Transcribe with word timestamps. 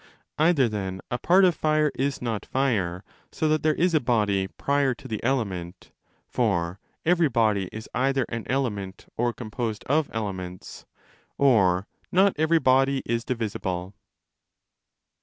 Either, 0.39 0.67
then, 0.67 0.99
a 1.11 1.19
part 1.19 1.45
of 1.45 1.53
fire 1.53 1.91
is 1.93 2.23
not 2.23 2.43
fire, 2.43 3.03
so 3.31 3.47
that 3.47 3.59
306° 3.61 3.61
there 3.61 3.75
is 3.75 3.93
a 3.93 3.99
body 3.99 4.47
prior 4.47 4.95
to 4.95 5.07
the 5.07 5.23
element—for 5.23 6.79
every 7.05 7.29
body 7.29 7.69
is 7.71 7.87
either 7.93 8.25
an 8.29 8.43
element 8.49 9.05
or 9.15 9.31
composed 9.31 9.83
of 9.85 10.09
elements—or 10.11 11.85
not 12.11 12.33
every 12.39 12.57
body 12.57 13.03
is 13.05 13.23
divisible. 13.23 13.93